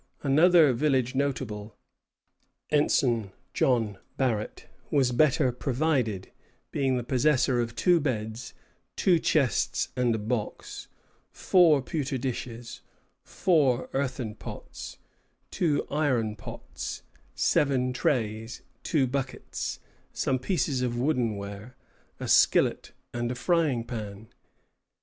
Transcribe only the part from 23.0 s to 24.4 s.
and a frying pan.